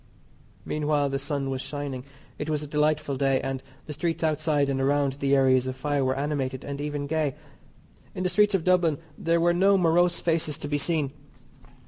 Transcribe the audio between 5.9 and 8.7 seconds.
were animated and even gay. In the streets of